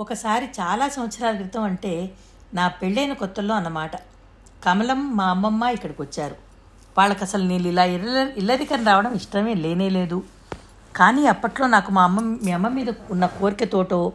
[0.00, 2.10] ఒకసారి చాలా సంవత్సరాల క్రితం అంటే
[2.54, 3.96] నా పెళ్ళైన కొత్తల్లో అన్నమాట.
[4.64, 6.36] కమలం మా అమ్మమ్మ ఇక్కడికి వచ్చారు.
[6.98, 10.22] వాళ్ళకి అసలు నేను ఇలా ఇల్ల ఇల్లరికని రావడం ఇష్టమే లేనే లేదు.
[10.96, 14.12] కానీ అప్పట్లో నాకు మా అమ్మ మీ అమ్మ మీద ఉన్న కోరికతోటో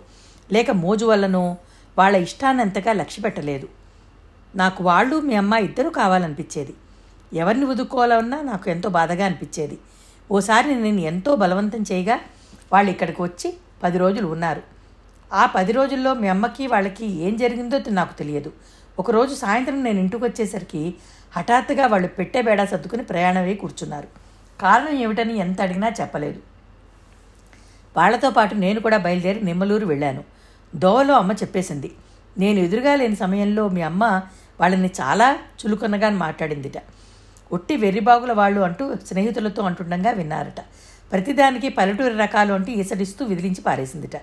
[0.52, 1.58] లేక మోజు వల్లనో
[1.98, 3.68] వాళ్ళ ఇష్టాన్ని అంతగా లక్ష్య పెట్టలేదు.
[4.56, 6.74] నాకు వాళ్ళు మీ అమ్మ ఇద్దరూ కావాలనిపించేది.
[7.34, 9.78] ఎవరిని వదుకోవాలన్నా నాకు ఎంతో బాధగా అనిపించేది.
[10.32, 12.20] ఓసారి నేను ఎంతో బలవంతం చేయగా
[12.74, 14.75] వాళ్ళు ఇక్కడికి వచ్చి పది రోజులు ఉన్నారు.
[15.34, 18.54] ఆ పది రోజుల్లో మీ అమ్మకి వాళ్ళకి ఏం జరిగిందో నాకు తెలియదు.
[19.00, 20.94] ఒకరోజు సాయంత్రం నేను ఇంటికి వచ్చేసరికి
[21.36, 24.08] హఠాత్తుగా వాళ్ళు పెట్టే బేడా సర్దుకుని ప్రయాణమై కూర్చున్నారు.
[24.62, 26.40] కారణం ఏమిటని ఎంత అడిగినా చెప్పలేదు.
[27.98, 30.24] వాళ్ళతో పాటు నేను కూడా బయలుదేరి నిమ్మలూరు వెళ్ళాను.
[30.76, 31.92] దోవలో అమ్మ చెప్పేసింది
[32.38, 34.22] నేను ఎదురుగా లేని సమయంలో మీ అమ్మ
[34.62, 36.74] వాళ్ళని చాలా చులుకొనగా మాట్లాడిందిట.
[37.52, 40.62] ఒట్టి వెర్రిబాగుల వాళ్ళు అంటూ స్నేహితులతో అంటుండగా విన్నారట.
[41.12, 44.16] ప్రతిదానికి పల్లెటూరి రకాలు అంటూ ఈసడిస్తూ విదిలించి పారేసిందిట.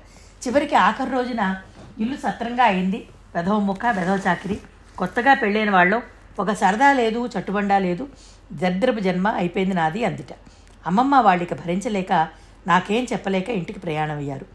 [0.49, 1.57] చివరికి ఆఖరి రోజున
[1.99, 3.07] ఇల్లు సత్రంగా అయింది.
[3.35, 4.61] వెధవ ముక్క వెధవ చాకిరి.
[4.99, 6.03] కొత్తగా పెళ్ళైన వాళ్ళు
[6.39, 8.09] ఒక సరదా లేదు చట్టుబండా లేదు
[8.53, 10.33] దరిద్రపు జన్మ అయిపోయింది నాది అందుట.
[10.87, 12.29] అమ్మమ్మ వాళ్ళకి భరించలేక
[12.67, 14.47] నాకేం చెప్పలేక ఇంటికి ప్రయాణం అయ్యారు.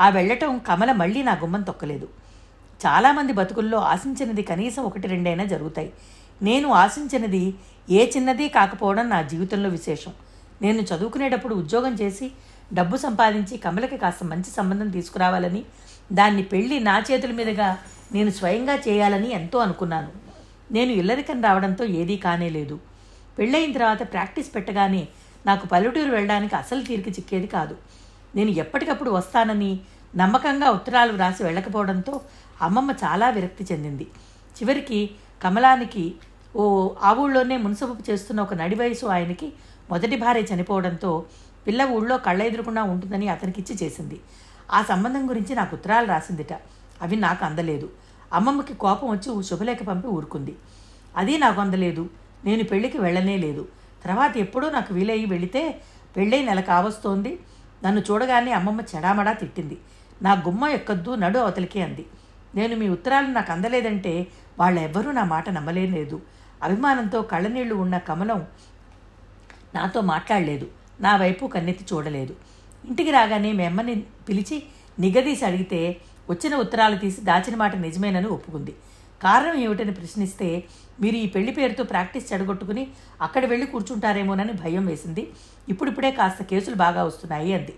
[0.00, 2.08] ఆ వెళ్ళటం కమల మళ్ళీ నా గుమ్మం తొక్కలేదు.
[2.86, 5.92] చాలామంది బతుకుల్లో ఆశించినది కనీసం ఒకటి రెండైనా జరుగుతాయి.
[6.42, 7.54] నేను ఆశించినది
[7.90, 10.12] ఏ చిన్నది కాకపోవడం నా జీవితంలో విశేషం.
[10.62, 12.32] నేను చదువుకునేటప్పుడు ఉద్యోగం చేసి
[12.72, 15.64] డబ్బు సంపాదించి కమలకి కాస్త మంచి సంబంధం తీసుకురావాలని
[16.12, 17.78] దాన్ని పెళ్ళి నా చేతుల మీదుగా
[18.12, 20.10] నేను స్వయంగా చేయాలని ఎంతో అనుకున్నాను.
[20.72, 22.78] నేను ఇల్లరికం రావడంతో ఏదీ కానే లేదు.
[23.38, 25.08] పెళ్ళయిన తర్వాత ప్రాక్టీస్ పెట్టగానే
[25.46, 27.76] నాకు పల్లెటూరు వెళ్ళడానికి అసలు తీరిక చిక్కేది కాదు.
[28.36, 29.80] నేను ఎప్పటికప్పుడు వస్తానని
[30.16, 32.20] నమ్మకంగా ఉత్తరాలు వ్రాసి వెళ్ళకపోవడంతో
[32.62, 34.06] అమ్మమ్మ చాలా విరక్తి చెందింది.
[34.58, 35.10] చివరికి
[35.42, 36.14] కమలానికి
[36.56, 39.52] ఓ ఆ ఊళ్ళోనే మున్సబు చేస్తున్న ఒక నడి వయసు ఆయనకి
[39.90, 41.26] మొదటి భార్య చనిపోవడంతో
[41.66, 44.20] పిల్ల ఊళ్ళో కళ్ళ ఎదురుకుండా ఉంటుందని అతనికిచ్చి చేసింది.
[44.72, 46.52] ఆ సంబంధం గురించి నాకు ఉత్తరాలు రాసిందిట.
[47.02, 47.90] అవి నాకు అందలేదు.
[48.32, 50.56] అమ్మమ్మకి కోపం వచ్చి శుభలేఖ పంపి ఊరుకుంది.
[51.16, 52.10] అది నాకు అందలేదు.
[52.44, 53.68] నేను పెళ్ళికి వెళ్ళనే లేదు.
[54.04, 55.80] తర్వాత ఎప్పుడూ నాకు వీలయ్యి వెళితే
[56.16, 57.40] పెళ్ళై నెల కావస్తోంది.
[57.84, 59.78] నన్ను చూడగానే అమ్మమ్మ చెడామడా తిట్టింది.
[60.22, 62.06] నా గుమ్మ ఎక్కద్దు నడు అవతలికి అంది.
[62.54, 64.26] నేను మీ ఉత్తరాలు నాకు అందలేదంటే
[64.58, 66.22] వాళ్ళెవ్వరూ నా మాట నమ్మలేదు
[66.62, 68.46] అభిమానంతో కళ్ళనీళ్ళు ఉన్న కమలం
[69.74, 70.83] నాతో మాట్లాడలేదు.
[71.04, 72.34] నా వైపు కన్నెత్తి చూడలేదు.
[72.88, 73.94] ఇంటికి రాగానే మీ
[74.28, 74.56] పిలిచి
[75.00, 75.80] నిగదీసి అడిగితే
[76.30, 78.74] వచ్చిన ఉత్తరాలు తీసి దాచిన మాట నిజమేనని ఒప్పుకుంది.
[79.22, 80.48] కారణం ఏమిటని ప్రశ్నిస్తే
[81.00, 82.82] మీరు ఈ పెళ్ళి పేరుతో ప్రాక్టీస్ చెడగొట్టుకుని
[83.20, 85.22] అక్కడ వెళ్ళి కూర్చుంటారేమోనని భయం వేసింది.
[85.68, 87.74] ఇప్పుడిప్పుడే కాస్త కేసులు బాగా వస్తున్నాయి అంది.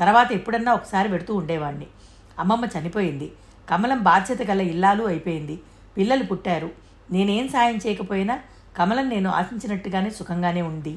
[0.00, 1.86] తర్వాత ఎప్పుడన్నా ఒకసారి పెడుతూ ఉండేవాణ్ణి.
[2.38, 3.28] అమ్మమ్మ చనిపోయింది.
[3.70, 5.56] కమలం బాధ్యత గల ఇల్లాలు అయిపోయింది.
[5.96, 6.70] పిల్లలు పుట్టారు.
[7.12, 8.34] నేనేం సాయం చేయకపోయినా
[8.76, 10.94] కమలం నేను ఆశించినట్టుగానే సుఖంగానే ఉంది.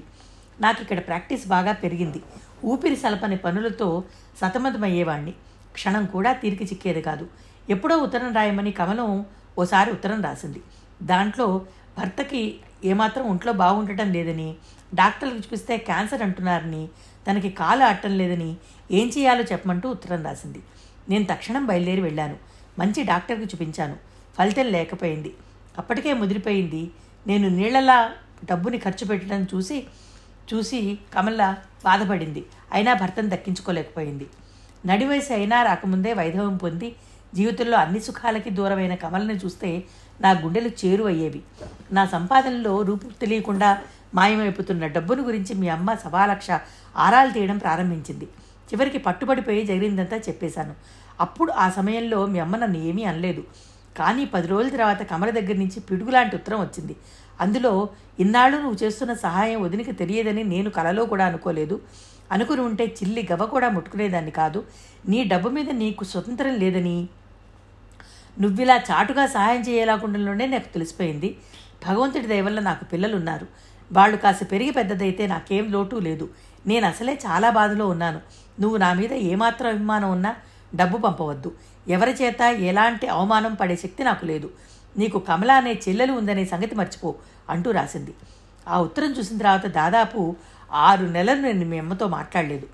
[0.61, 2.21] నాకు ఇక్కడ ప్రాక్టీస్ బాగా పెరిగింది.
[2.65, 4.03] ఊపిరి సలపని పనులతో
[4.41, 5.31] సతమతమయ్యేవాణ్ణి.
[5.73, 7.27] క్షణం కూడా తీరికి చిక్కేది కాదు.
[7.69, 9.25] ఎప్పుడో ఉత్తరం రాయమని కమలం
[9.59, 10.61] ఓసారి ఉత్తరం రాసింది.
[11.03, 11.65] దాంట్లో
[11.97, 12.55] భర్తకి
[12.85, 14.55] ఏమాత్రం ఒంట్లో బాగుండటం లేదని
[14.95, 16.87] డాక్టర్లకు చూపిస్తే క్యాన్సర్ అంటున్నారని
[17.31, 18.57] తనకి కాలు అట్టం లేదని
[18.91, 20.59] ఏం చేయాలో చెప్పమంటూ ఉత్తరం రాసింది.
[21.09, 22.37] నేను తక్షణం బయలుదేరి వెళ్ళాను.
[22.79, 23.97] మంచి డాక్టర్కి చూపించాను.
[24.37, 25.33] ఫలితం లేకపోయింది.
[25.77, 26.91] అప్పటికే ముదిరిపోయింది.
[27.27, 28.11] నేను నీళ్ళలా
[28.45, 29.87] డబ్బుని ఖర్చు పెట్టడం చూసి
[30.53, 31.55] చూసి కమల
[31.85, 32.45] బాధపడింది.
[32.71, 34.27] అయినా భర్తను దక్కించుకోలేకపోయింది.
[34.85, 36.95] నడివయసు అయినా రాకముందే వైధవం పొంది
[37.35, 39.83] జీవితంలో అన్ని సుఖాలకి దూరమైన కమలను చూస్తే
[40.21, 41.41] నా గుండెలు చేరువయ్యేవి.
[41.91, 43.81] నా సంపాదనలో రూపు తెలియకుండా
[44.15, 46.47] మాయమైపోతున్న డబ్బును గురించి మీ అమ్మ సవాలక్ష
[46.97, 48.25] ఆరాలు తీయడం ప్రారంభించింది.
[48.73, 50.73] చివరికి పట్టుబడిపోయి జరిగిందంతా చెప్పేశాను.
[51.19, 53.43] అప్పుడు ఆ సమయంలో మీ అమ్మ నన్ను ఏమీ అనలేదు.
[53.97, 56.95] కానీ పది రోజుల తర్వాత కమల దగ్గర నుంచి పిడుగులాంటి ఉత్తరం వచ్చింది.
[57.39, 57.89] అందులో
[58.19, 61.81] ఇన్నాళ్ళు నువ్వు చేస్తున్న సహాయం వదినికి తెలియదని నేను కలలో కూడా అనుకోలేదు.
[62.31, 64.63] అనుకుని ఉంటే చిల్లి గవ్వ కూడా ముట్టుకునేదాన్ని కాదు.
[65.09, 67.07] నీ డబ్బు మీద నీకు స్వతంత్రం లేదని.
[68.41, 71.37] నువ్విలా చాటుగా సహాయం చేయలేకుండానే నాకు తెలిసిపోయింది.
[71.87, 73.47] భగవంతుడి దయవల్ల నాకు పిల్లలు ఉన్నారు
[73.91, 76.29] వాళ్ళు కాస్త పెరిగి పెద్దదైతే నాకేం లోటు లేదు.
[76.67, 78.21] నేను అసలే చాలా బాధలో ఉన్నాను.
[78.61, 80.35] నువ్వు నా మీద ఏమాత్రం అభిమానం ఉన్నా
[80.75, 81.55] డబ్బు పంపవద్దు.
[81.87, 84.49] ఎవరి చేత ఎలాంటి అవమానం పడే శక్తి నాకు లేదు.
[84.97, 87.15] నీకు కమల అనే చెల్లెలు ఉందనే సంగతి మర్చిపో
[87.49, 88.13] అంటూ రాసింది.
[88.67, 90.35] ఆ ఉత్తరం చూసిన తర్వాత దాదాపు
[90.71, 92.67] ఆరు నెలలు నేను మీ అమ్మతో మాట్లాడలేదు.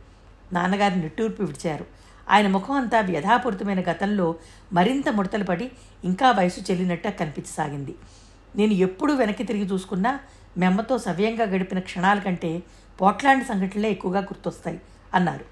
[0.53, 1.85] నాన్నగారు నిట్టూర్పు విడిచారు.
[2.29, 4.35] ఆయన ముఖం అంతా వ్యధాపూరితమైన గతంలో
[4.73, 5.71] మరింత ముడతలు పడి
[6.03, 7.95] ఇంకా వయసు చెల్లినట్టు కనిపించసాగింది.
[8.55, 10.19] నేను ఎప్పుడూ వెనక్కి తిరిగి చూసుకున్నా
[10.57, 12.63] మెమ్మతో సవ్యంగా గడిపిన క్షణాల కంటే
[13.01, 14.81] పోట్లాంటి సంఘటనలే ఎక్కువగా గుర్తొస్తాయి
[15.13, 15.45] అన్నారు.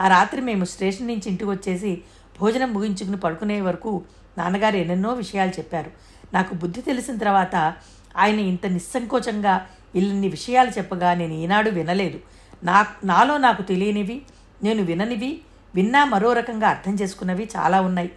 [0.00, 2.02] ఆ రాత్రి మేము స్టేషన్ నుంచి ఇంటికి వచ్చేసి
[2.40, 4.02] భోజనం ముగించుకుని పడుకునే వరకు
[4.38, 5.90] నాన్నగారు ఎన్నెన్నో విషయాలు చెప్పారు.
[6.34, 7.74] నాకు బుద్ధి తెలిసిన తర్వాత
[8.16, 12.20] ఆయన ఇంత నిస్సంకోచంగా ఇన్ని విషయాలు చెప్పగా నేను ఈనాడు వినలేదు.
[12.64, 14.22] నా నాలో నాకు తెలియనివి
[14.62, 15.40] నేను విననివి
[15.74, 18.10] విన్నా మరో రకంగా అర్థం చేసుకున్నవి చాలా ఉన్నాయి.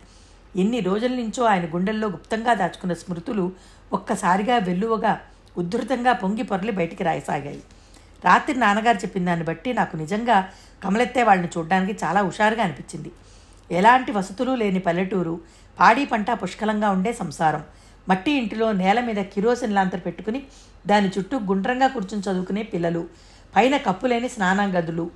[0.56, 3.52] ఎన్ని రోజుల నుంచో ఆయన గుండెల్లో గుప్తంగా దాచుకున్న స్మృతులు
[3.94, 5.22] ఒక్కసారిగా వెల్లువగా
[5.58, 7.62] ఉద్ధృతంగా పొంగి పొరలి బయటికి రాయసాగాయి.
[8.26, 10.50] రాత్రి నాన్నగారు చెప్పిన దాన్ని బట్టి నాకు నిజంగా
[10.84, 13.12] కమలెత్తే వాళ్ళని చూడడానికి చాలా హుషారుగా అనిపించింది.
[13.72, 15.42] ఎలాంటి వసతులు లేని పల్లెటూరు
[15.80, 17.64] పాడి పంట పుష్కలంగా ఉండే సంసారం.
[18.10, 20.44] మట్టి ఇంటిలో నేల మీద కిరోసిన్ లాంతర్ పెట్టుకుని
[20.88, 23.08] దాని చుట్టూ గుండ్రంగా కూర్చుని చదువుకునే పిల్లలు.
[23.56, 25.12] పైన కప్పులేని స్నానం గదులు.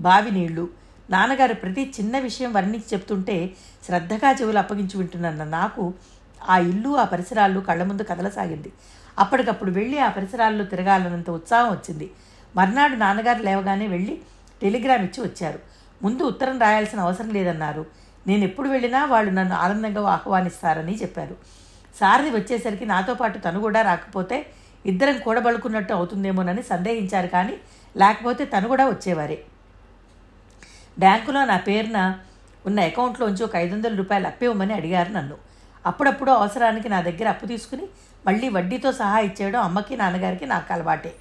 [0.00, 0.68] బావి నీళ్ళు.
[1.10, 3.50] నాన్నగారు ప్రతి చిన్న విషయం వర్ణించి చెప్తుంటే
[3.86, 5.94] శ్రద్ధగా చెవులు అప్పగించి వింటున్న నాకు
[6.48, 8.72] ఆ ఇల్లు ఆ పరిసరాలు కళ్ళ ముందు కదలసాగింది.
[9.18, 12.10] అప్పటికప్పుడు వెళ్ళి ఆ పరిసరాల్లో తిరగాలన్నంత ఉత్సాహం వచ్చింది.
[12.56, 14.20] మర్నాడు నాన్నగారు లేవగానే వెళ్ళి
[14.62, 15.58] టెలిగ్రామ్ ఇచ్చి వచ్చారు.
[16.02, 18.03] ముందు ఉత్తరం రాయాల్సిన అవసరం లేదన్నారు.
[18.26, 21.36] నేను ఎప్పుడు వెళ్ళినా వాళ్ళు నన్ను ఆనందంగా ఆహ్వానిస్తారని చెప్పారు.
[22.00, 24.46] సారథి వచ్చేసరికి నాతో పాటు తను కూడా రాకపోతే
[24.86, 27.56] ఇద్దరం కూడబడుకున్నట్టు అవుతుందేమోనని సందేహించారు కానీ
[27.96, 29.38] లేకపోతే తను కూడా వచ్చేవారే.
[30.98, 32.18] బ్యాంకులో నా పేరున
[32.66, 35.36] ఉన్న అకౌంట్లోంచి ఒక ఐదు వందల రూపాయలు అప్పివ్వమని అడిగారు నన్ను.
[35.86, 37.86] అప్పుడప్పుడు అవసరానికి నా దగ్గర అప్పు తీసుకుని
[38.26, 41.12] మళ్ళీ వడ్డీతో సహా ఇచ్చేయడం అమ్మకి నాన్నగారికి నాకు అలవాటే.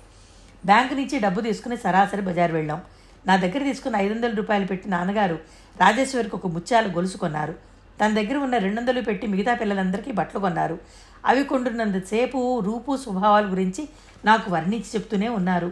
[0.65, 2.81] బ్యాంకు నుంచి డబ్బు తీసుకుని సరాసరి బజారు వెళ్ళాం.
[3.25, 5.39] నా దగ్గర తీసుకున్న ఐదు వందల రూపాయలు పెట్టి నాన్నగారు
[5.81, 7.55] రాజేశ్వరికి ఒక ముత్యాలు గొలుసు కొన్నారు.
[8.01, 10.79] తన దగ్గర ఉన్న రెండు వందలు పెట్టి మిగతా పిల్లలందరికీ బట్టలు కొన్నారు.
[11.25, 13.89] అవి కొంటున్నంతసేపు రూపు స్వభావాల గురించి
[14.25, 15.71] నాకు వర్ణించి చెప్తూనే ఉన్నారు.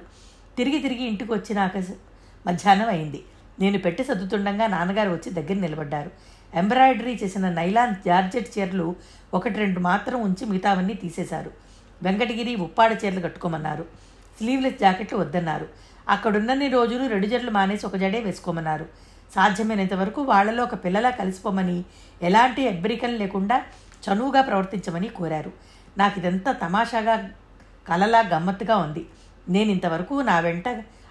[0.58, 1.84] తిరిగి తిరిగి ఇంటికి వచ్చి నాకు
[2.48, 3.24] మధ్యాహ్నం అయింది.
[3.60, 6.12] నేను పెట్టి సర్దుతుండగా నాన్నగారు వచ్చి దగ్గర నిలబడ్డారు.
[6.56, 8.96] ఎంబ్రాయిడరీ చేసిన నైలాన్ జార్జెట్ చీరలు
[9.34, 11.52] ఒకటి రెండు మాత్రం ఉంచి మిగతావన్నీ తీసేశారు.
[12.04, 13.84] వెంకటగిరి ఉప్పాడ చీరలు కట్టుకోమన్నారు.
[14.38, 15.68] స్లీవ్లెస్ జాకెట్లు వద్దన్నారు.
[16.10, 19.11] అక్కడున్నన్ని రోజులు రెండు జడలు మానేసి ఒక జడే వేసుకోమన్నారు.
[19.36, 21.84] సాధ్యమైనంత వరకు వాళ్ళలో ఒక పిల్లలా కలిసిపోమని
[22.22, 23.58] ఎలాంటి ఎబ్బరికలు లేకుండా
[24.06, 25.52] చనువుగా ప్రవర్తించమని కోరారు.
[25.98, 27.30] నాకు ఇదంతా తమాషాగా
[27.88, 29.06] కలలా గమ్మత్తుగా ఉంది.
[29.50, 30.68] నేను ఇంతవరకు నా వెంట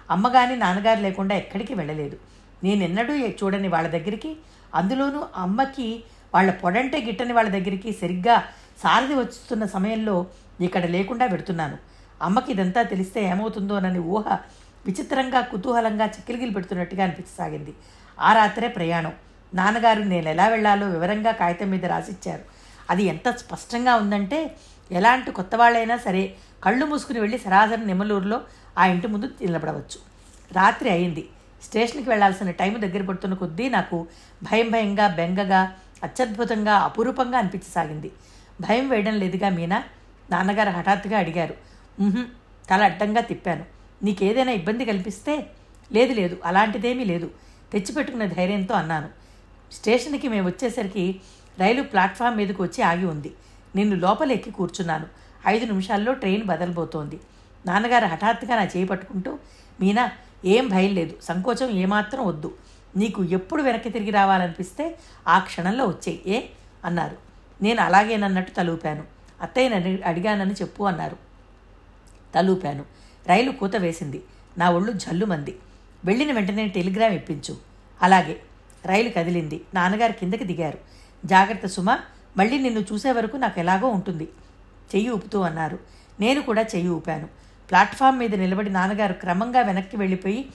[0.09, 2.17] అమ్మగాని నాన్నగారు లేకుండా ఎక్కడికి వెళ్ళలేదు.
[2.63, 4.37] నేను ఎన్నడూ చూడని వాళ్ళ దగ్గరికి
[4.75, 6.03] అందులోనూ అమ్మకి
[6.33, 8.43] వాళ్ళ పొడంటే గిట్టని వాళ్ళ దగ్గరికి సరిగ్గా
[8.83, 10.25] సారథి వస్తున్న సమయంలో
[10.61, 11.77] ఇక్కడ లేకుండా పెడుతున్నాను.
[12.21, 14.37] అమ్మకి ఇదంతా తెలిస్తే ఏమవుతుందోనని ఊహ
[14.85, 17.73] విచిత్రంగా కుతూహలంగా చిక్కిలిగిలు పెడుతున్నట్టుగా అనిపించసాగింది.
[18.21, 19.13] ఆ రాత్రే ప్రయాణం.
[19.53, 22.43] నాన్నగారు నేను ఎలా వెళ్ళాలో వివరంగా కాగితం మీద రాసిచ్చారు.
[22.89, 24.55] అది ఎంత స్పష్టంగా ఉందంటే
[24.91, 28.41] ఎలాంటి కొత్త వాళ్ళైనా సరే కళ్ళు మూసుకుని వెళ్ళి సరాసరి నిమ్మలూరులో
[28.77, 29.99] ఆ ఇంటి ముందు నిలబడవచ్చు.
[30.51, 31.29] రాత్రి అయింది.
[31.63, 34.07] స్టేషన్కి వెళ్ళాల్సిన టైం దగ్గర పడుతున్న కొద్దీ నాకు
[34.43, 38.11] భయం భయంగా బెంగగా అత్యద్భుతంగా అపురూపంగా అనిపించసాగింది.
[38.61, 39.83] భయం వేయడం లేదుగా మీనా?
[40.29, 41.53] నాన్నగారు హఠాత్తుగా అడిగారు.
[42.69, 43.65] తల అడ్డంగా తిప్పాను.
[44.03, 45.45] నీకేదైనా ఇబ్బంది కల్పిస్తే?
[45.91, 47.31] లేదు లేదు అలాంటిదేమీ లేదు.
[47.73, 49.09] తెచ్చిపెట్టుకున్న ధైర్యంతో అన్నాను.
[49.71, 51.21] స్టేషన్కి మేము వచ్చేసరికి
[51.59, 53.33] రైలు ప్లాట్ఫామ్ మీదకి వచ్చి ఆగి ఉంది.
[53.75, 55.07] నిన్ను లోపల ఎక్కి కూర్చున్నాను.
[55.47, 57.19] ఐదు నిమిషాల్లో ట్రైన్ బదలబోతోంది.
[57.65, 59.39] నాన్నగారు హఠాత్తుగా నా చేయి పట్టుకుంటూ
[59.81, 60.11] మీనా
[60.45, 61.15] ఏం భయం లేదు.
[61.21, 62.55] సంకోచం ఏమాత్రం వద్దు.
[62.97, 66.41] నీకు ఎప్పుడు వెనక్కి తిరిగి రావాలనిపిస్తే ఆ క్షణంలో వచ్చేయి ఏ?
[66.85, 67.17] అన్నారు.
[67.63, 69.03] నేను అలాగేనన్నట్టు తలూపాను.
[69.41, 71.17] అత్తయ్యని అడిగానని చెప్పు అన్నారు.
[72.35, 72.85] తలూపాను.
[73.27, 74.23] రైలు కూత వేసింది.
[74.57, 75.57] నా ఒళ్ళు జల్లుమంది.
[76.05, 77.57] వెళ్ళిన వెంటనే టెలిగ్రామ్ ఇప్పించు.
[78.01, 78.41] అలాగే
[78.85, 79.61] రైలు కదిలింది.
[79.73, 80.77] నాన్నగారు కిందకి దిగారు.
[81.25, 81.97] జాగ్రత్త సుమ
[82.37, 84.23] మళ్ళీ నిన్ను చూసే వరకు నాకు ఎలాగో ఉంటుంది.
[84.95, 85.79] చెయ్యి ఊపుతూ అన్నారు.
[86.19, 87.27] నేను కూడా చెయ్యి ఊపాను.
[87.69, 90.45] ప్లాట్ఫామ్ మీద నిలబడి నాన్నగారు క్రమంగా వెనక్కి వెళ్ళిపోయి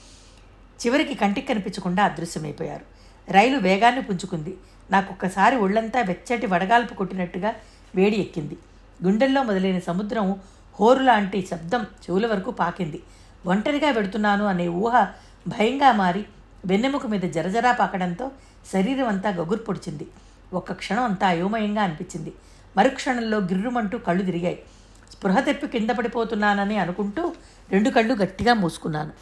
[0.87, 2.84] చివరికి కంటికి కనిపించకుండా అదృశ్యమైపోయారు.
[3.32, 4.56] రైలు వేగాన్ని పుంజుకుంది.
[4.90, 7.55] నాకు ఒక్కసారి ఒళ్ళంతా వెచ్చటి వడగాల్పు కొట్టినట్టుగా
[7.94, 8.56] వేడి ఎక్కింది.
[9.05, 10.41] గుండెల్లో మొదలైన సముద్రం
[10.81, 13.03] హోరు లాంటి శబ్దం చెవుల వరకు పాకింది.
[13.46, 15.06] ఒంటరిగా వెడుతున్నాను అనే ఊహ
[15.48, 16.22] భయంగా మారి
[16.67, 18.31] వెన్నెముక మీద జరజరా పాకడంతో
[18.72, 20.06] శరీరం అంతా గగుర్ పొడిచింది.
[20.53, 22.32] ఒక్క క్షణం అంతా అయోమయంగా అనిపించింది.
[22.76, 24.58] మరుక్షణంలో గిర్రుమంటూ కళ్ళు తిరిగాయి.
[25.12, 27.34] స్పృహ తెప్పి కింద పడిపోతున్నానని అనుకుంటూ
[27.70, 29.12] రెండు కళ్ళు గట్టిగా మూసుకున్నాను.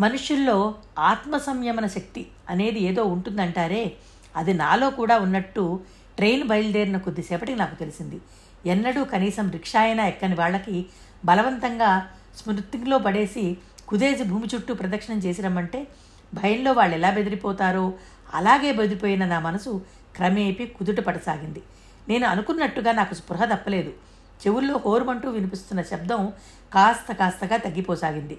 [0.00, 3.96] మనుషుల్లో ఆత్మ సంయమన శక్తి అనేది ఏదో ఉంటుందంటారే
[4.36, 5.80] అది నాలో కూడా ఉన్నట్టు
[6.16, 8.20] ట్రైన్ బయలుదేరిన కొద్దిసేపటికి నాకు తెలిసింది.
[8.66, 10.86] ఎన్నడూ కనీసం రిక్షా అయినా ఎక్కని వాళ్ళకి
[11.24, 13.56] బలవంతంగా స్మృతిలో పడేసి
[13.88, 15.88] కుదేసి భూమి చుట్టూ ప్రదక్షిణం చేసిరమ్మంటే
[16.34, 17.92] భయంలో వాళ్ళు ఎలా బెదిరిపోతారో
[18.34, 19.82] అలాగే బెదిరిపోయిన నా మనసు
[20.16, 21.62] క్రమేపీ కుదుట పడసాగింది.
[22.08, 23.92] నేను అనుకున్నట్టుగా నాకు స్పృహ తప్పలేదు.
[24.46, 26.32] చెవుల్లో హోరుమంటూ వినిపిస్తున్న శబ్దం
[26.74, 28.38] కాస్త కాస్తగా తగ్గిపోసాగింది.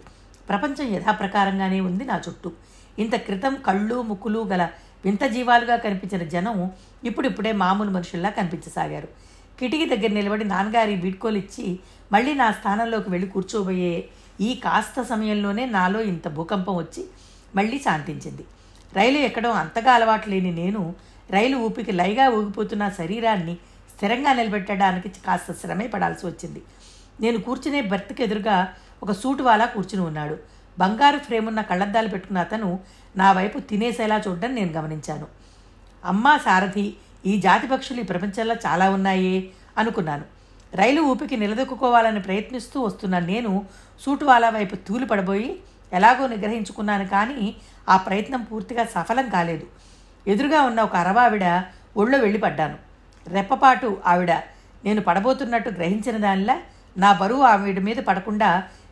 [0.50, 2.52] ప్రపంచం యథాప్రకారంగానే ఉంది నా చుట్టూ.
[3.00, 4.70] ఇంత క్రితం కళ్ళు ముక్కులు గల
[5.06, 6.72] వింత జీవాలుగా కనిపించిన జనం
[7.04, 9.08] ఇప్పుడిప్పుడే మామూలు మనుషుల్లా కనిపించసాగారు.
[9.60, 11.80] కిటికీ దగ్గర నిలబడి నాన్నగారి బీడ్కోలిచ్చి
[12.12, 14.10] మళ్ళీ నా స్థానంలోకి వెళ్ళి కూర్చోబోయే
[14.42, 17.04] ఈ కాస్త సమయంలోనే నాలో ఇంత భూకంపం వచ్చి
[17.56, 18.44] మళ్ళీ శాంతించింది.
[18.96, 20.96] రైలు ఎక్కడం అంతగా అలవాటు లేని నేను
[21.32, 23.56] రైలు ఊపికి లైగా ఊగిపోతున్న శరీరాన్ని
[23.94, 26.62] స్థిరంగా నిలబెట్టడానికి కాస్త శ్రమే పడాల్సి వచ్చింది.
[27.22, 30.38] నేను కూర్చునే బెర్త్కి ఎదురుగా ఒక సూటు వాలా కూర్చుని ఉన్నాడు.
[30.80, 32.80] బంగారు ఫ్రేమ్ ఉన్న కళ్ళద్దాలు పెట్టుకున్న అతను
[33.18, 35.28] నా వైపు తినేసేలా చూడడం నేను గమనించాను.
[36.06, 36.96] అమ్మా సారథి
[37.30, 39.36] ఈ జాతి పక్షులు ఈ ప్రపంచంలో చాలా ఉన్నాయి
[39.82, 40.26] అనుకున్నాను.
[40.80, 43.52] రైలు ఊపికి నిలదొక్కుకోవాలని ప్రయత్నిస్తూ వస్తున్న నేను
[44.04, 45.50] సూటువాలా వైపు తూలి పడబోయి
[45.98, 47.48] ఎలాగో నిగ్రహించుకున్నాను కానీ
[47.94, 49.66] ఆ ప్రయత్నం పూర్తిగా సఫలం కాలేదు.
[50.28, 51.46] ఎదురుగా ఉన్న ఒక అరవావిడ
[52.02, 52.78] ఒళ్ళో వెళ్ళి పడ్డాను
[53.26, 54.32] రెప్పపాటు ఆవిడ
[54.86, 56.56] నేను పడబోతున్నట్టు గ్రహించిన దానిలా
[57.04, 58.50] నా బరువు ఆవిడ మీద పడకుండా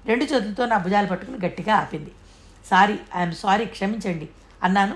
[0.09, 2.11] రెండు చేతులతో నా భుజాలు పట్టుకుని గట్టిగా ఆపింది.
[2.69, 4.27] సారీ ఐఎమ్ సారీ క్షమించండి
[4.65, 4.95] అన్నాను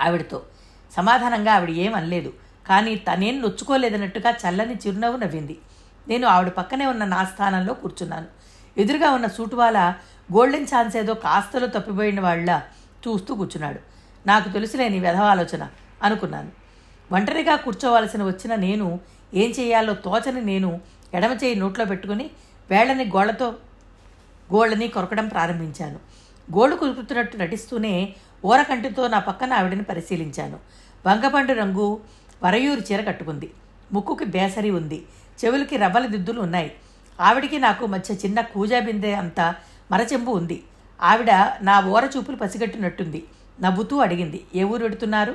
[0.00, 0.38] ఆవిడతో.
[0.96, 2.32] సమాధానంగా ఆవిడ ఏం అనలేదు.
[2.66, 5.58] కానీ తనేం నొచ్చుకోలేదన్నట్టుగా చల్లని చిరునవ్వు నవ్వింది.
[6.08, 8.26] నేను ఆవిడ పక్కనే ఉన్న నా స్థానంలో కూర్చున్నాను.
[8.78, 9.94] ఎదురుగా ఉన్న సూటువాల
[10.32, 12.60] గోల్డెన్ ఛాన్స్ ఏదో కాస్తలో తప్పిపోయిన వాళ్ళ
[13.08, 13.78] చూస్తూ కూర్చున్నాడు.
[14.26, 15.68] నాకు తెలుసులేని ఆలోచన
[16.02, 16.50] అనుకున్నాను.
[17.12, 19.00] ఒంటరిగా కూర్చోవలసిన వచ్చిన నేను
[19.34, 20.80] ఏం చేయాలో తోచని నేను
[21.14, 22.30] ఎడమ చేయి నోట్లో పెట్టుకుని
[22.70, 23.48] వేళ్ళని గోళ్ళతో
[24.54, 25.98] గోళ్ళని కొరకడం ప్రారంభించాను.
[26.54, 28.14] గోళ్ళు కురుకుతున్నట్టు నటిస్తూనే
[28.46, 30.58] ఊరకంటితో నా పక్కన ఆవిడని పరిశీలించాను.
[31.06, 32.00] వంగపండు రంగు
[32.42, 33.50] వరయూరు చీర కట్టుకుంది.
[33.92, 35.06] ముక్కుకి బేసరి ఉంది.
[35.44, 36.72] చెవులకి రవ్వల దిద్దులు ఉన్నాయి.
[37.20, 39.54] ఆవిడికి నాకు మధ్య చిన్న కూజాబిందె అంత
[39.90, 40.62] మరచెంబు ఉంది.
[41.02, 41.30] ఆవిడ
[41.62, 43.24] నా ఓర చూపులు పసిగట్టినట్టుంది.
[43.60, 45.34] నవ్వుతూ అడిగింది ఏ ఊరు పెడుతున్నారు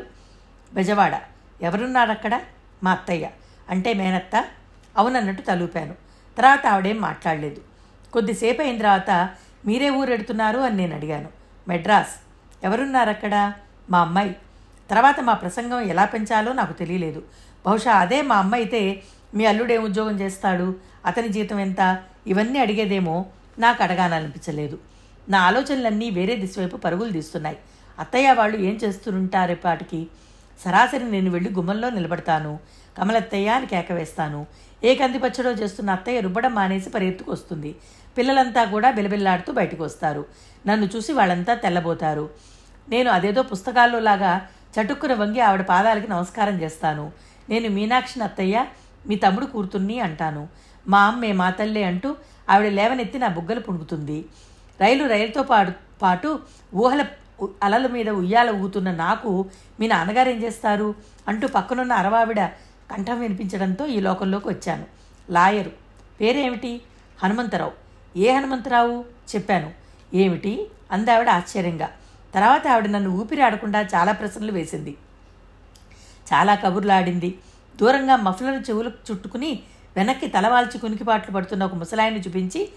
[0.73, 1.21] బెజవాడ.
[1.61, 2.41] ఎవరున్నారక్కడ?
[2.83, 3.29] మా అత్తయ్య.
[3.69, 4.45] అంటే మేనత్త?
[4.97, 5.93] అవునన్నట్టు తలూపాను.
[6.37, 7.61] తర్వాత ఆవిడేం మాట్లాడలేదు.
[8.13, 9.29] కొద్దిసేపు అయిన తర్వాత
[9.65, 11.29] మీరే ఊరు పెడుతున్నారు అని నేను అడిగాను.
[11.67, 12.32] మెడ్రాస్.
[12.63, 13.53] ఎవరున్నారు అక్కడ
[13.89, 14.35] మా అమ్మాయి.
[14.89, 17.23] తర్వాత మా ప్రసంగం ఎలా పెంచాలో నాకు తెలియలేదు.
[17.65, 19.03] బహుశా అదే మా అమ్మ అయితే
[19.35, 21.81] మీ అల్లుడే ఉద్యోగం చేస్తాడు అతని జీతం ఎంత?
[22.27, 23.25] ఇవన్నీ అడిగేదేమో
[23.59, 24.77] నాకు అడగాలనిపించలేదు.
[25.29, 27.57] నా ఆలోచనలన్నీ వేరే దిశవైపు పరుగులు తీస్తున్నాయి.
[27.99, 30.07] అత్తయ్య వాళ్ళు ఏం చేస్తుంటారేపాటికి
[30.63, 32.59] సరాసరి నేను వెళ్ళి గుమ్మంలో నిలబడతాను.
[32.97, 34.47] కమలత్తయ్య అని కేక వేస్తాను.
[34.83, 37.75] ఏ కందిపచ్చడో చేస్తున్న అత్తయ్య రుబ్బడం మానేసి పరిగెత్తుకు వస్తుంది
[38.17, 40.25] పిల్లలంతా కూడా బిలబిల్లాడుతూ బయటకు వస్తారు.
[40.67, 42.52] నన్ను చూసి వాళ్ళంతా తెల్లబోతారు.
[42.89, 47.11] నేను అదేదో పుస్తకాల్లో లాగా చటుక్కున వంగి ఆవిడ పాదాలకి నమస్కారం చేస్తాను.
[47.49, 48.65] నేను మీనాక్షిని అత్తయ్య
[49.07, 50.47] మీ తమ్ముడు కూర్తున్ని అంటాను.
[50.87, 52.15] మా అమ్మే మా తల్లే అంటూ
[52.49, 54.25] ఆవిడ లేవనెత్తి నా బుగ్గలు పుణుకుతుంది.
[54.81, 56.39] రైలు రైలుతో పాటు పాటు
[56.75, 57.05] ఊహల
[57.63, 59.45] అలల మీద ఉయ్యాల ఊగుతున్న నాకు
[59.79, 60.95] మీ నాన్నగారు ఏం చేస్తారు?
[61.27, 62.45] అంటూ పక్కనున్న అరవావిడ
[62.91, 64.85] కంఠం వినిపించడంతో ఈ లోకంలోకి వచ్చాను.
[65.29, 65.71] లాయరు
[66.21, 66.81] పేరేమిటి?
[67.23, 67.71] హనుమంతరావు.
[68.17, 69.05] ఏ హనుమంతరావు?
[69.35, 69.71] చెప్పాను.
[70.13, 70.67] ఏమిటి?
[70.91, 71.89] అందావిడ ఆశ్చర్యంగా.
[72.33, 74.97] తర్వాత ఆవిడ నన్ను ఊపిరాడకుండా చాలా ప్రశ్నలు వేసింది.
[76.33, 77.39] చాలా కబుర్లాడింది.
[77.75, 79.59] దూరంగా మఫ్లర్ చెవులు చుట్టుకుని
[79.95, 82.69] వెనక్కి తలవాల్చి కునికిపాట్లు పడుతున్న ఒక ముసలాయన్ని చూపించి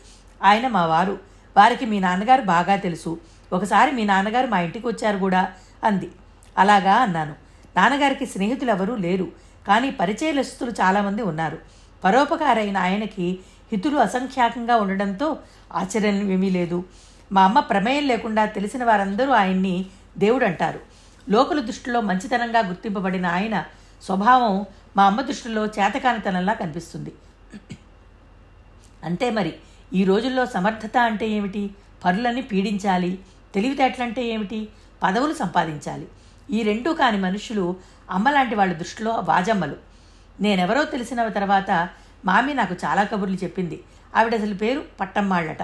[0.43, 1.19] ఆయన మా వారు.
[1.57, 3.21] వారికి మీ నాన్నగారు బాగా తెలుసు.
[3.53, 5.53] ఒకసారి మీ నాన్నగారు మా ఇంటికి వచ్చారు కూడా
[5.85, 6.11] అంది.
[6.59, 7.35] అలాగా అన్నాను.
[7.77, 9.33] నాన్నగారికి స్నేహితులు ఎవరూ లేరు.
[9.67, 11.59] కానీ పరిచయలస్తులు చాలామంది ఉన్నారు.
[12.05, 13.39] పరోపకారైన ఆయనకి
[13.73, 15.39] హితులు అసంఖ్యాకంగా ఉండడంతో
[15.75, 16.85] ఆశ్చర్యం ఏమీ లేదు.
[17.33, 19.87] మా అమ్మ ప్రమేయం లేకుండా తెలిసిన వారందరూ ఆయన్ని
[20.19, 20.81] దేవుడు అంటారు
[21.29, 23.65] లోకుల దృష్టిలో మంచితనంగా గుర్తింపబడిన ఆయన
[24.03, 24.67] స్వభావం
[24.97, 27.13] మా అమ్మ దృష్టిలో చేతకానితనంలా కనిపిస్తుంది.
[29.05, 29.55] అంతే మరి
[29.93, 31.71] ఈ రోజుల్లో సమర్థత అంటే ఏమిటి?
[32.05, 33.19] పరులని పీడించాలి
[33.55, 34.69] తెలివితేటలంటే ఏమిటి?
[35.03, 36.09] పదవులు సంపాదించాలి.
[36.51, 37.77] ఈ రెండూ కాని మనుషులు
[38.11, 39.77] అమ్మలాంటి వాళ్ళ దృష్టిలో వాజమ్మలు.
[40.41, 41.89] నేనెవరో తెలిసిన తర్వాత
[42.25, 43.83] మామి నాకు చాలా కబుర్లు చెప్పింది.
[44.17, 45.63] ఆవిడ అసలు పేరు పట్టమ్మాళ్ళట.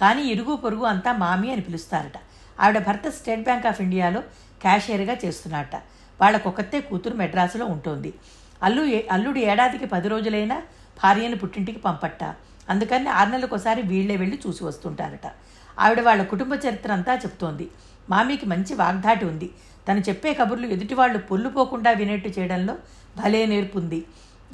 [0.00, 2.20] కానీ ఇరుగు పొరుగు అంతా మామి అని పిలుస్తారట.
[2.60, 4.20] ఆవిడ భర్త స్టేట్ బ్యాంక్ ఆఫ్ ఇండియాలో
[4.60, 5.76] క్యాషియర్గా చేస్తున్నట్ట
[6.20, 8.14] వాళ్ళకొకతే కూతురు మెడ్రాసులో ఉంటుంది.
[8.62, 10.62] అల్లు ఏ- అల్లుడు ఏడాదికి పది రోజులైనా
[11.04, 12.24] భార్యను పుట్టింటికి పంపట్ట
[12.68, 15.32] అందుకని ఆరు నెలలకోసారి వీళ్ళే వెళ్ళి చూసి వస్తుంటారట.
[15.78, 17.70] ఆవిడ వాళ్ళ కుటుంబ చరిత్ర అంతా చెప్తోంది.
[18.10, 19.50] మామీకి మంచి వాగ్దాటి ఉంది.
[19.88, 22.74] తను చెప్పే కబుర్లు ఎదుటివాళ్ళు పొల్లుపోకుండా వినేట్టు చేయడంలో
[23.16, 24.04] భలే నేర్పుంది.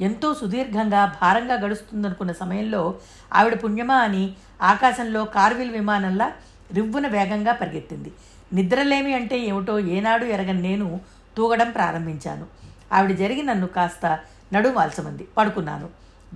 [0.01, 2.99] ఎంతో సుదీర్ఘంగా భారంగా గడుస్తుందనుకున్న సమయంలో
[3.33, 6.31] ఆవిడ పుణ్యమా అని ఆకాశంలో కార్విల్ విమానంలా
[6.73, 8.11] రివ్వున వేగంగా పరిగెత్తింది.
[8.53, 11.01] నిద్రలేమి అంటే ఏమిటో ఏనాడు ఎరగని నేను
[11.37, 12.47] తూగడం ప్రారంభించాను.
[12.93, 14.19] ఆవిడ జరిగి నన్ను కాస్త
[14.53, 15.27] నడుము వాల్చమంది.
[15.37, 15.89] పడుకున్నాను.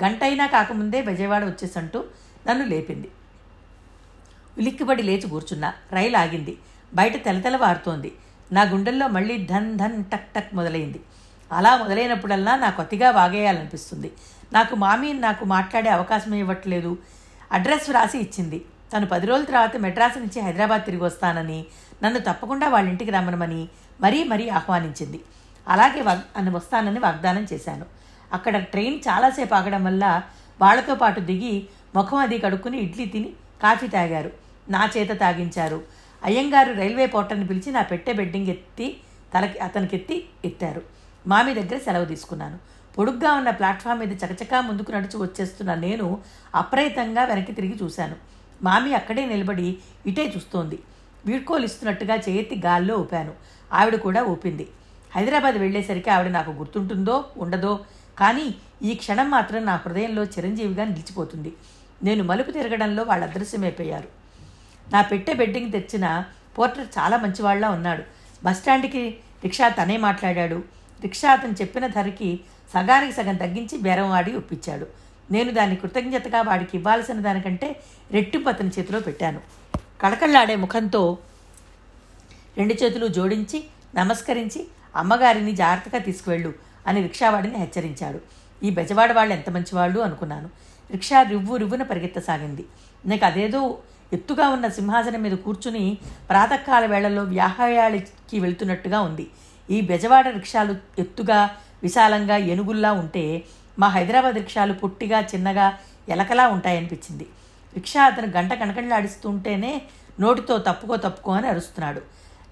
[0.04, 2.04] గంటైనా కాకముందే విజయవాడ వచ్చేసంటూ
[2.48, 3.12] నన్ను లేపింది.
[4.58, 5.74] ఉలిక్కిపడి లేచి కూర్చున్నా.
[5.92, 6.58] రైలు ఆగింది.
[6.94, 8.12] బయట తెలతెల వారుతోంది
[8.52, 11.02] నా గుండెల్లో మళ్ళీ ధన్ ధన్ టక్ టక్ మొదలైంది.
[11.52, 14.12] అలా మొదలైనప్పుడల్లా నాకు అతిగా వాగేయాలనిపిస్తుంది.
[14.54, 16.98] నాకు మామీ నాకు మాట్లాడే అవకాశం ఇవ్వట్లేదు.
[17.52, 18.66] అడ్రస్ వ్రాసి ఇచ్చింది.
[18.94, 21.66] తను పది రోజుల తర్వాత మెడ్రాస్ నుంచి హైదరాబాద్ తిరిగి వస్తానని
[22.04, 23.68] నన్ను తప్పకుండా వాళ్ళ ఇంటికి రమ్మనమని
[24.02, 25.22] మరీ మరీ ఆహ్వానించింది.
[25.68, 27.86] అలాగే వాగ్ అని వస్తానని వాగ్దానం చేశాను.
[28.34, 30.22] అక్కడ ట్రైన్ చాలాసేపు ఆగడం వల్ల
[30.62, 33.30] వాళ్ళతో పాటు దిగి ముఖం అది కడుక్కుని ఇడ్లీ తిని
[33.64, 34.32] కాఫీ తాగారు.
[34.70, 35.84] నా చేత తాగించారు.
[36.24, 38.98] అయ్యంగారు రైల్వే పోర్టర్ని పిలిచి నా పెట్టే బెడ్డింగ్ ఎత్తి
[39.38, 40.95] తలకి అతనికెత్తి ఎత్తారు.
[41.28, 42.58] మామి దగ్గర సెలవు తీసుకున్నాను.
[42.98, 46.08] పొడుగ్గా ఉన్న ప్లాట్ఫామ్ మీద చకచకా ముందుకు నడిచి వచ్చేస్తున్న నేను
[46.56, 48.16] అప్రయత్నంగా వెనక్కి తిరిగి చూశాను.
[48.64, 49.68] మామి అక్కడే నిలబడి
[50.06, 50.78] ఇటే చూస్తోంది.
[51.26, 53.34] వీడ్కోలు ఇస్తున్నట్టుగా చేయెత్తి గాల్లో ఊపాను.
[53.74, 54.68] ఆవిడ కూడా ఊపింది.
[55.16, 57.74] హైదరాబాద్ వెళ్ళేసరికి ఆవిడ నాకు గుర్తుంటుందో ఉండదో
[58.20, 58.48] కానీ
[58.82, 61.52] ఈ క్షణం మాత్రం నా హృదయంలో చిరంజీవిగా నిలిచిపోతుంది.
[62.04, 64.10] నేను మలుపు తిరగడంలో వాళ్ళు అదృశ్యమైపోయారు
[64.94, 66.26] నా పెట్టే బెడ్డింగ్ తెచ్చిన
[66.58, 68.04] పోర్టర్ చాలా మంచివాళ్ళా ఉన్నాడు.
[68.44, 69.04] బస్టాండ్కి
[69.44, 70.60] రిక్షా తనే మాట్లాడాడు.
[71.02, 72.40] రిక్షా అతను చెప్పిన ధరకి
[72.74, 74.88] సగానికి సగం తగ్గించి బేరం ఆడి ఒప్పించాడు.
[75.32, 79.42] నేను దాన్ని కృతజ్ఞతగా వాడికి ఇవ్వాల్సిన దానికంటే రెట్టింపు అతని చేతిలో పెట్టాను.
[80.02, 81.18] కళకళ్ళాడే ముఖంతో
[82.58, 83.64] రెండు చేతులు జోడించి
[83.96, 86.54] నమస్కరించి అమ్మగారిని జాగ్రత్తగా తీసుకువెళ్ళు
[86.88, 88.20] అని రిక్షావాడిని హెచ్చరించాడు.
[88.64, 90.50] ఈ బెజవాడ వాళ్ళు ఎంత మంచివాళ్ళు అనుకున్నాను.
[90.92, 92.66] రిక్షా రివ్వు రివ్వున పరిగెత్తసాగింది.
[93.06, 93.78] నాకు అదేదో
[94.14, 95.98] ఎత్తుగా ఉన్న సింహాసనం మీద కూర్చుని
[96.30, 99.28] ప్రాతకాల వేళల్లో వ్యాహయాళికి వెళ్తున్నట్టుగా ఉంది.
[99.70, 101.40] ఈ బెజవాడ రిక్షాలు ఎత్తుగా
[101.84, 103.46] విశాలంగా ఎనుగుల్లా ఉంటే
[103.80, 105.78] మా హైదరాబాద్ రిక్షాలు పొట్టిగా చిన్నగా
[106.10, 107.26] ఎలకలా ఉంటాయనిపించింది.
[107.76, 109.82] రిక్షా అతను గంట కణకణలాడిస్తుంటేనే
[110.20, 112.02] నోటితో తప్పుకో తప్పుకో అని అరుస్తున్నాడు.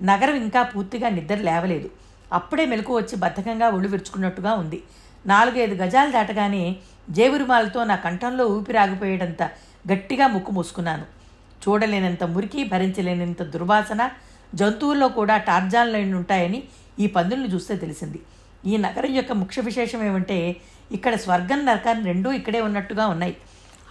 [0.01, 1.89] నగరం ఇంకా పూర్తిగా నిద్ర లేవలేదు.
[2.33, 4.83] అప్పుడే మెలకు వచ్చి బద్ధకంగా ఒళ్ళు విరుచుకున్నట్టుగా ఉంది.
[5.25, 6.75] నాలుగైదు గజాలు దాటగానే
[7.09, 9.43] జేబురుమాలతో నా కంఠంలో ఊపిరాగిపోయేటంత
[9.91, 11.05] గట్టిగా ముక్కు మూసుకున్నాను.
[11.63, 14.09] చూడలేనంత మురికి భరించలేనంత దుర్వాసన
[14.55, 16.63] జంతువుల్లో కూడా టార్జాన్ లైన్ ఉంటాయని
[16.99, 18.19] ఈ పందులను చూస్తే తెలిసింది.
[18.65, 20.55] ఈ నగరం యొక్క ముఖ్య విశేషం ఏమంటే
[20.91, 23.37] ఇక్కడ స్వర్గం నరకాన్ని రెండూ ఇక్కడే ఉన్నట్టుగా ఉన్నాయి.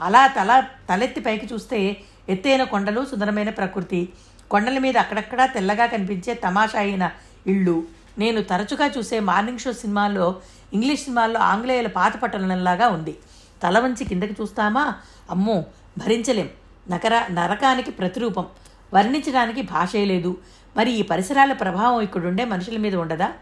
[0.01, 1.97] అలా తల తలెత్తి పైకి చూస్తే
[2.29, 4.09] ఎత్తైన కొండలు సుందరమైన ప్రకృతి.
[4.51, 7.11] కొండల మీద అక్కడక్కడా తెల్లగా కనిపించే తమాషా అయిన
[7.47, 7.85] ఇళ్ళు.
[8.19, 10.41] నేను తరచుగా చూసే మార్నింగ్ షో సినిమాల్లో
[10.73, 13.17] ఇంగ్లీష్ సినిమాల్లో ఆంగ్లేయుల పాత పట్టణంలాగా ఉంది.
[13.63, 14.95] తల వంచి కిందకి చూస్తామా?
[15.31, 15.65] అమ్మో
[15.99, 16.49] భరించలేం.
[16.91, 18.47] నకర నరకానికి ప్రతిరూపం.
[18.95, 20.39] వర్ణించడానికి భాషే లేదు.
[20.77, 23.33] మరి ఈ పరిసరాల ప్రభావం ఇక్కడుండే మనుషుల మీద ఉండదా?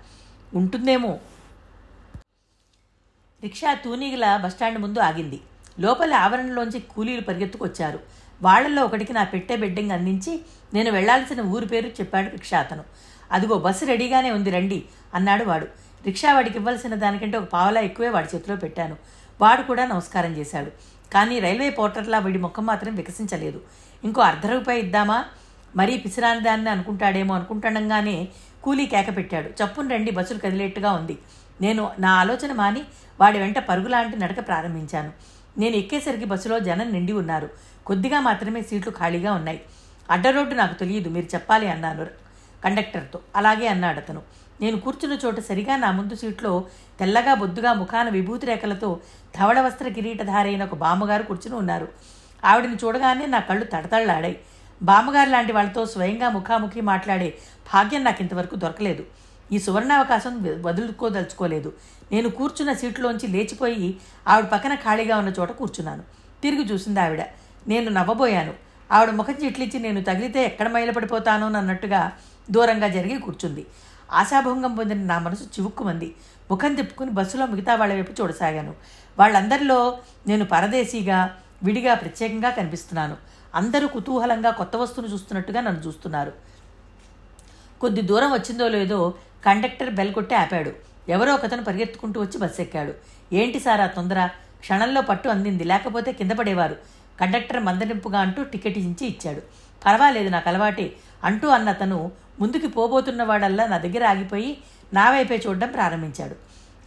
[0.54, 1.18] ఉంటుందేమో.
[3.42, 5.40] రిక్షా తూనీగల బస్టాండ్ ముందు ఆగింది.
[5.80, 8.00] లోపల ఆవరణలోంచి కూలీలు పరిగెత్తుకొచ్చారు.
[8.42, 10.40] వాళ్ళలో ఒకటికి నా పెట్టే బిడ్డింగ్ అందించి
[10.74, 12.84] నేను వెళ్ళాల్సిన ఊరి పేరు చెప్పాడు రిక్షా అతను.
[13.32, 14.84] అదిగో బస్సు రెడీగానే ఉంది రండి
[15.14, 15.66] అన్నాడు వాడు.
[16.06, 18.96] రిక్షా వాడికి ఇవ్వాల్సిన దానికంటే ఒక పావలా ఎక్కువే వాడి చేతిలో పెట్టాను.
[19.40, 20.70] వాడు కూడా నమస్కారం చేశాడు.
[21.12, 23.60] కానీ రైల్వే పోర్టర్లా వీడి ముఖం మాత్రం వికసించలేదు.
[24.04, 25.24] ఇంకో అర్ధ రూపాయి ఇద్దామా?
[25.76, 28.28] మరీ పిసిరాని దాన్ని అనుకుంటాడేమో అనుకుంటుండగానే
[28.62, 29.48] కూలీ కేక పెట్టాడు.
[29.48, 31.18] చప్పున రండి బస్సులు కదిలేట్టుగా ఉంది.
[31.60, 32.82] నేను నా ఆలోచన మాని
[33.20, 35.12] వాడి వెంట పరుగులాంటి నడక ప్రారంభించాను.
[35.58, 37.50] నేను ఎక్కేసరికి బస్సులో జనం నిండి ఉన్నారు.
[37.86, 39.60] కొద్దిగా మాత్రమే సీట్లు ఖాళీగా ఉన్నాయి.
[40.10, 42.06] అడ్డరోడ్డు నాకు తెలియదు మీరు చెప్పాలి అన్నాను
[42.64, 43.20] కండక్టర్తో.
[43.36, 44.22] అలాగే అన్నాడు అతను.
[44.60, 46.64] నేను కూర్చున్న చోట సరిగా నా ముందు సీట్లో
[47.00, 49.00] తెల్లగా బొద్దుగా ముఖాన విభూతి రేఖలతో
[49.40, 51.88] ధవళ వస్త్ర కిరీటధారైన ఒక బామ్మగారు కూర్చుని ఉన్నారు.
[52.44, 54.40] ఆవిడని చూడగానే నా కళ్ళు తడతళ్ళాడాయి
[54.82, 57.34] బామ్మగారు లాంటి వాళ్ళతో స్వయంగా ముఖాముఖి మాట్లాడే
[57.74, 59.04] భాగ్యం నాకు ఇంతవరకు దొరకలేదు.
[59.52, 61.72] ఈ సువర్ణావకాశం వదులుకోదలుచుకోలేదు.
[62.12, 66.02] నేను కూర్చున్న సీట్లోంచి లేచిపోయి ఆవిడ పక్కన ఖాళీగా ఉన్న చోట కూర్చున్నాను.
[66.42, 67.20] తిరిగి చూసింది ఆవిడ.
[67.68, 68.54] నేను నవ్వబోయాను.
[68.92, 72.12] ఆవిడ ముఖం చిట్లిచ్చి నేను తగిలితే ఎక్కడ మైలపడిపోతానో అన్నట్టుగా
[72.50, 73.66] దూరంగా జరిగి కూర్చుంది.
[74.12, 76.14] ఆశాభంగం పొందిన నా మనసు చివుక్కుమంది.
[76.50, 78.74] ముఖం తిప్పుకుని బస్సులో మిగతా వాళ్ళ వైపు చూడసాగాను.
[79.18, 83.16] వాళ్ళందరిలో నేను పరదేశీగా విడిగా ప్రత్యేకంగా కనిపిస్తున్నాను.
[83.54, 86.32] అందరూ కుతూహలంగా కొత్త వస్తువును చూస్తున్నట్టుగా నన్ను చూస్తున్నారు.
[87.80, 89.14] కొద్ది దూరం వచ్చిందో లేదో
[89.46, 90.72] కండక్టర్ బెల్ కొట్టి ఆపాడు.
[91.08, 92.94] ఎవరో ఒకతను పరిగెత్తుకుంటూ వచ్చి బస్సు ఎక్కాడు.
[93.32, 94.26] ఏంటి సార్ ఆ తొందర?
[94.60, 95.64] క్షణంలో పట్టు అందింది.
[95.64, 96.76] లేకపోతే కింద పడేవారు.
[97.20, 99.42] కండక్టర్ మందనింపుగా అంటూ టికెట్ ఇచ్చి ఇచ్చాడు.
[99.86, 104.58] పర్వాలేదు నాకు అలవాటే అంటూ అన్న అతను ముందుకి పోబోతున్న వాడల్లా నా దగ్గర ఆగిపోయి
[104.94, 106.36] నా వైపే చూడడం ప్రారంభించాడు.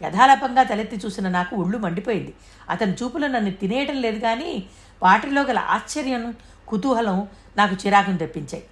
[0.04, 2.34] యథాలాపంగా తలెత్తి చూసిన నాకు ఒళ్ళు మండిపోయింది.
[2.70, 4.64] అతని చూపులు నన్ను తినేయటం లేదు కానీ
[5.04, 6.34] వాటిలో గల ఆశ్చర్యం
[6.74, 8.64] కుతూహలం నాకు చిరాకును తెప్పించాయి.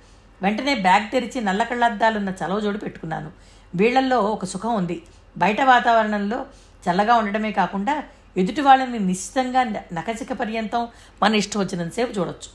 [0.42, 3.32] వెంటనే బ్యాగ్ తెరిచి నల్ల కళ్ళద్దాలున్న చలవజోడు పెట్టుకున్నాను.
[3.76, 5.02] వీళ్ళల్లో ఒక సుఖం ఉంది.
[5.38, 6.46] బయట వాతావరణంలో
[6.90, 8.04] చల్లగా ఉండడమే కాకుండా
[8.38, 10.88] ఎదుటి వాళ్ళని నిశ్చితంగా నకచిక పర్యంతం
[11.24, 12.50] మన ఇష్టం వచ్చినంతసేపు చూడొచ్చు.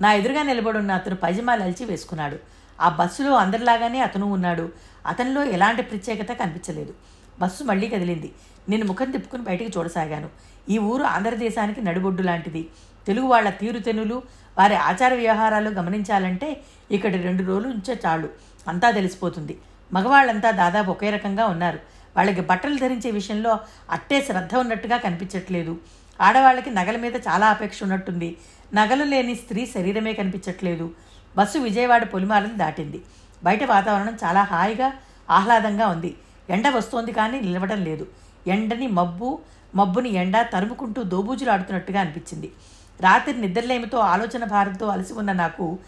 [0.00, 2.36] నా ఎదురుగా నిలబడున్న అతను పైజమాలు అలిచి వేసుకున్నాడు.
[2.80, 4.72] ఆ బస్సులో అందరిలాగానే అతను ఉన్నాడు.
[5.06, 6.94] అతనిలో ఎలాంటి ప్రత్యేకత కనిపించలేదు.
[7.40, 8.32] బస్సు మళ్ళీ కదిలింది.
[8.68, 10.28] నేను ముఖం తిప్పుకుని బయటికి చూడసాగాను.
[10.68, 12.68] ఈ ఊరు ఆంధ్రదేశానికి నడుబొడ్డు లాంటిది.
[13.10, 14.22] తెలుగు వాళ్ళ తీరుతెనులు
[14.58, 18.28] వారి ఆచార వ్యవహారాలు గమనించాలంటే ఇక్కడ రెండు రోజులు ఉంచే చాలు.
[18.68, 19.58] అంతా తెలిసిపోతుంది.
[19.92, 21.78] మగవాళ్ళంతా దాదాపు ఒకే రకంగా ఉన్నారు.
[22.16, 23.58] వాళ్ళకి బట్టలు ధరించే విషయంలో
[23.90, 25.78] అట్టే శ్రద్ధ ఉన్నట్టుగా కనిపించట్లేదు.
[26.20, 28.36] ఆడవాళ్ళకి నగల మీద చాలా అపేక్ష ఉన్నట్టుంది.
[28.74, 30.90] నగలు లేని స్త్రీ శరీరమే కనిపించట్లేదు.
[31.36, 33.02] బస్సు విజయవాడ పొలిమాలను దాటింది.
[33.44, 34.92] బయట వాతావరణం చాలా హాయిగా
[35.30, 36.14] ఆహ్లాదంగా ఉంది.
[36.50, 38.06] ఎండ వస్తోంది కానీ నిలవడం లేదు.
[38.46, 39.38] ఎండని మబ్బు
[39.74, 42.52] మబ్బుని ఎండ తరుముకుంటూ దోబూజులాడుతున్నట్టుగా అనిపించింది.
[43.00, 45.78] రాత్రి నిద్రలేమితో ఆలోచన భారంతో అలసి ఉన్న నాకు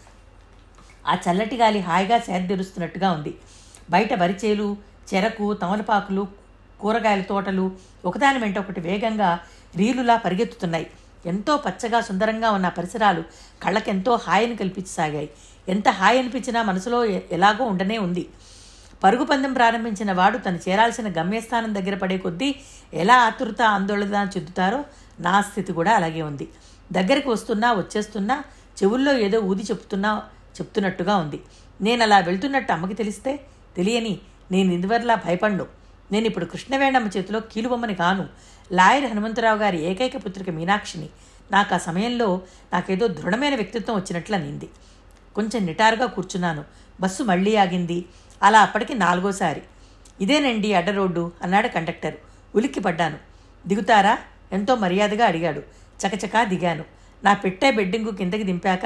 [1.07, 3.33] ఆ చల్లటి గాలి హాయిగా సేదెరుస్తున్నట్టుగా ఉంది.
[3.89, 4.77] బయట వరిచేలు
[5.13, 6.27] చెరకు తమలపాకులు
[6.79, 7.71] కూరగాయల తోటలు
[8.05, 9.39] ఒకదాని వెంట ఒకటి వేగంగా
[9.75, 10.87] రీలులా పరిగెత్తుతున్నాయి.
[11.25, 13.23] ఎంతో పచ్చగా సుందరంగా ఉన్న పరిసరాలు
[13.63, 15.29] కళ్ళకెంతో హాయిని కల్పించసాగాయి.
[15.69, 18.29] ఎంత హాయి అనిపించినా మనసులో ఎలాగో ఉండనే ఉంది.
[19.03, 22.55] పరుగు పందెం ప్రారంభించిన వాడు తను చేరాల్సిన గమ్యస్థానం దగ్గర పడే కొద్దీ
[22.93, 24.83] ఎలా ఆతురత ఆందోళన చెందుతారో
[25.19, 26.47] నా స్థితి కూడా అలాగే ఉంది.
[26.93, 28.35] దగ్గరికి వస్తున్నా వచ్చేస్తున్నా
[28.79, 30.11] చెవుల్లో ఏదో ఊది చెప్తున్నా
[30.57, 31.39] చెప్తున్నట్టుగా ఉంది.
[31.81, 33.31] నేను అలా వెళ్తున్నట్టు అమ్మకి తెలిస్తే
[33.77, 34.13] తెలియని
[34.51, 35.65] నేను ఇందువల్ల భయపడ్ను.
[36.11, 38.25] నేను ఇప్పుడు కృష్ణవేణమ్మ చేతిలో కీలుబొమ్మని కాను
[38.71, 41.09] లాయర్ హనుమంతరావు గారి ఏకైక పుత్రిక మీనాక్షిని.
[41.51, 42.41] నాకు ఆ సమయంలో
[42.73, 44.69] నాకేదో దృఢమైన వ్యక్తిత్వం వచ్చినట్లు అనింది
[45.35, 46.63] కొంచెం నిటారుగా కూర్చున్నాను.
[47.01, 48.05] బస్సు మళ్ళీ ఆగింది.
[48.43, 49.61] అలా అప్పటికి నాలుగోసారి.
[50.21, 51.31] ఇదేనండి అడ్డ రోడ్డు?
[51.43, 52.15] అన్నాడు కండక్టర్.
[52.55, 53.17] ఉలిక్కి పడ్డాను
[53.67, 54.17] దిగుతారా?
[54.51, 55.63] ఎంతో మర్యాదగా అడిగాడు.
[56.03, 56.83] చకచకా దిగాను.
[57.23, 58.85] నా పెట్టే బెడ్డింగు కిందకి దింపాక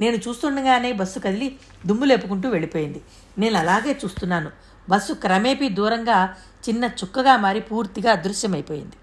[0.00, 3.00] నేను చూస్తుండగానే బస్సు కదిలి దుమ్ము లేపుకుంటూ వెళ్ళిపోయింది.
[3.38, 4.50] నేను అలాగే చూస్తున్నాను.
[4.88, 6.34] బస్సు క్రమేపీ దూరంగా
[6.68, 8.96] చిన్న చుక్కగా మారి పూర్తిగా అదృశ్యమైపోయింది.